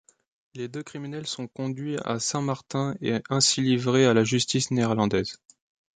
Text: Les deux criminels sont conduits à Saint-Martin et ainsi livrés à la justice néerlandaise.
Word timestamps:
Les 0.55 0.67
deux 0.67 0.81
criminels 0.81 1.27
sont 1.27 1.47
conduits 1.47 1.97
à 2.03 2.17
Saint-Martin 2.19 2.95
et 3.01 3.21
ainsi 3.29 3.61
livrés 3.61 4.07
à 4.07 4.15
la 4.15 4.23
justice 4.23 4.71
néerlandaise. 4.71 5.37